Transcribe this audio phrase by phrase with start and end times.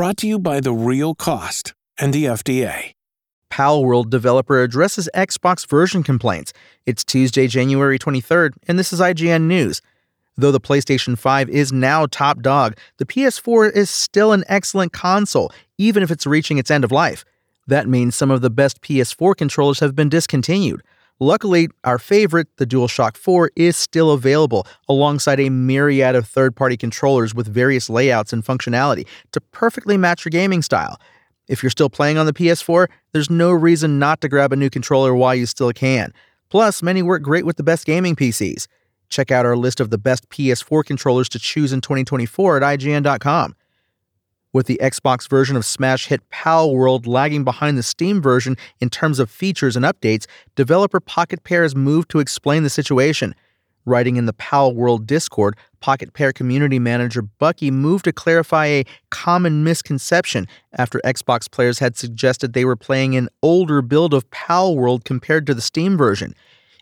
[0.00, 2.94] Brought to you by The Real Cost and the FDA.
[3.50, 6.54] Palworld developer addresses Xbox version complaints.
[6.86, 9.82] It's Tuesday, January 23rd, and this is IGN News.
[10.38, 15.52] Though the PlayStation 5 is now top dog, the PS4 is still an excellent console,
[15.76, 17.22] even if it's reaching its end of life.
[17.66, 20.82] That means some of the best PS4 controllers have been discontinued.
[21.22, 26.78] Luckily, our favorite, the DualShock 4, is still available alongside a myriad of third party
[26.78, 30.98] controllers with various layouts and functionality to perfectly match your gaming style.
[31.46, 34.70] If you're still playing on the PS4, there's no reason not to grab a new
[34.70, 36.14] controller while you still can.
[36.48, 38.66] Plus, many work great with the best gaming PCs.
[39.10, 43.54] Check out our list of the best PS4 controllers to choose in 2024 at IGN.com.
[44.52, 49.20] With the Xbox version of smash hit Palworld lagging behind the Steam version in terms
[49.20, 53.36] of features and updates, developer Pocket Pair has moved to explain the situation.
[53.86, 59.62] Writing in the Palworld Discord, Pocket Pair community manager Bucky moved to clarify a common
[59.62, 65.46] misconception after Xbox players had suggested they were playing an older build of Palworld compared
[65.46, 66.34] to the Steam version.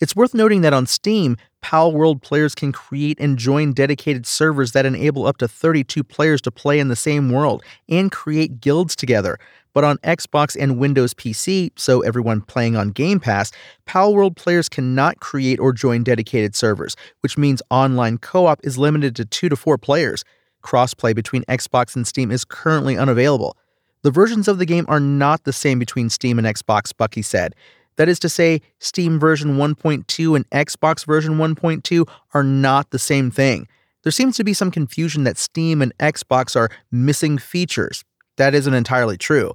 [0.00, 4.84] It's worth noting that on Steam, Palworld players can create and join dedicated servers that
[4.84, 9.38] enable up to 32 players to play in the same world and create guilds together.
[9.72, 13.52] But on Xbox and Windows PC, so everyone playing on Game Pass,
[13.86, 19.16] Palworld players cannot create or join dedicated servers, which means online co op is limited
[19.16, 20.24] to 2 to 4 players.
[20.62, 23.56] Crossplay between Xbox and Steam is currently unavailable.
[24.02, 27.54] The versions of the game are not the same between Steam and Xbox, Bucky said.
[27.96, 33.30] That is to say, Steam version 1.2 and Xbox version 1.2 are not the same
[33.30, 33.68] thing.
[34.02, 38.04] There seems to be some confusion that Steam and Xbox are missing features,
[38.36, 39.52] that isn't entirely true.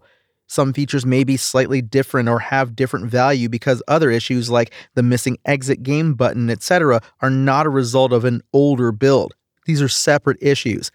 [0.47, 5.03] Some features may be slightly different or have different value because other issues like the
[5.03, 9.35] missing exit game button, etc., are not a result of an older build.
[9.65, 10.89] These are separate issues.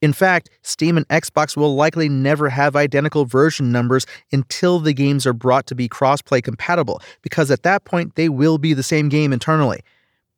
[0.00, 5.26] In fact, Steam and Xbox will likely never have identical version numbers until the games
[5.26, 9.08] are brought to be crossplay compatible, because at that point they will be the same
[9.08, 9.80] game internally.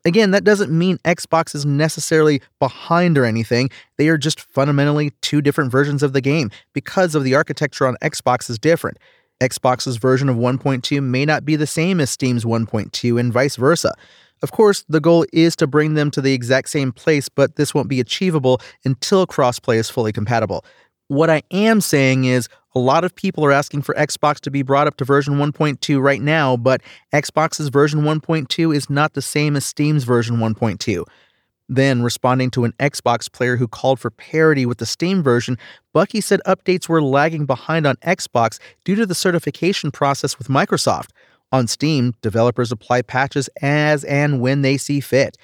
[0.05, 3.71] Again, that doesn't mean Xbox is necessarily behind or anything.
[3.99, 7.97] They are just fundamentally two different versions of the game because of the architecture on
[8.03, 8.99] Xbox is different.
[9.41, 13.95] Xbox's version of 1.2 may not be the same as Steam's 1.2 and vice versa.
[14.43, 17.75] Of course, the goal is to bring them to the exact same place, but this
[17.75, 20.65] won't be achievable until crossplay is fully compatible.
[21.09, 24.63] What I am saying is a lot of people are asking for Xbox to be
[24.63, 26.81] brought up to version 1.2 right now, but
[27.13, 31.05] Xbox's version 1.2 is not the same as Steam's version 1.2.
[31.69, 35.57] Then, responding to an Xbox player who called for parity with the Steam version,
[35.93, 41.11] Bucky said updates were lagging behind on Xbox due to the certification process with Microsoft.
[41.53, 45.37] On Steam, developers apply patches as and when they see fit.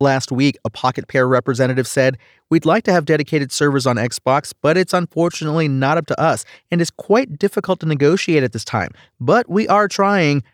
[0.00, 2.16] Last week, a Pocket Pair representative said,
[2.50, 6.44] We'd like to have dedicated servers on Xbox, but it's unfortunately not up to us
[6.70, 8.92] and is quite difficult to negotiate at this time.
[9.18, 10.44] But we are trying.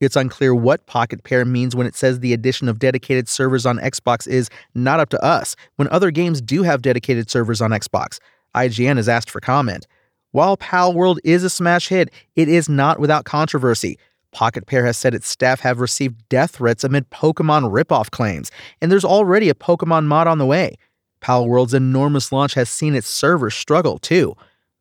[0.00, 3.78] It's unclear what Pocket Pair means when it says the addition of dedicated servers on
[3.78, 8.20] Xbox is not up to us, when other games do have dedicated servers on Xbox.
[8.54, 9.88] IGN has asked for comment.
[10.30, 13.98] While Palworld is a smash hit, it is not without controversy.
[14.32, 18.50] Pocket Pair has said its staff have received death threats amid Pokemon ripoff claims,
[18.80, 20.76] and there's already a Pokemon mod on the way.
[21.20, 24.34] Palworld's enormous launch has seen its servers struggle, too.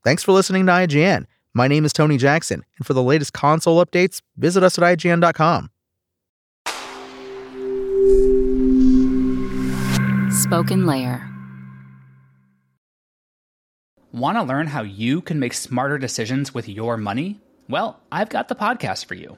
[0.04, 1.26] Thanks for listening to IGN.
[1.54, 5.70] My name is Tony Jackson, and for the latest console updates, visit us at IGN.com.
[10.32, 11.28] SpokenLayer.
[14.14, 17.40] Want to learn how you can make smarter decisions with your money?
[17.70, 19.38] Well, I've got the podcast for you.